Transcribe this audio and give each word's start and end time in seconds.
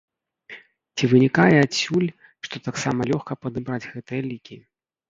Ці 0.95 1.09
вынікае 1.11 1.55
адсюль, 1.65 2.09
што 2.49 2.55
таксама 2.71 3.01
лёгка 3.13 3.41
падабраць 3.47 3.85
гэтыя 3.93 4.21
лікі? 4.35 4.55